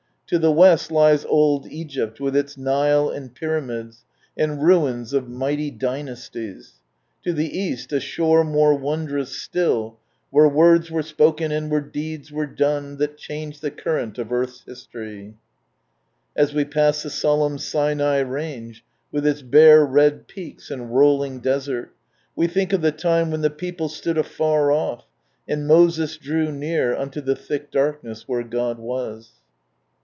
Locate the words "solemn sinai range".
17.09-18.85